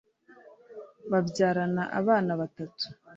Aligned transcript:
babyarana 1.11 1.83
abana 1.99 2.31
batatu 2.41 2.85